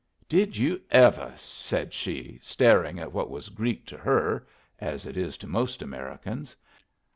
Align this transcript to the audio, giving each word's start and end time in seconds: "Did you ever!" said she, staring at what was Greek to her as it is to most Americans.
"Did 0.27 0.57
you 0.57 0.81
ever!" 0.89 1.31
said 1.37 1.93
she, 1.93 2.39
staring 2.41 2.97
at 2.99 3.11
what 3.13 3.29
was 3.29 3.49
Greek 3.49 3.85
to 3.85 3.97
her 3.97 4.47
as 4.79 5.05
it 5.05 5.15
is 5.15 5.37
to 5.37 5.45
most 5.47 5.83
Americans. 5.83 6.55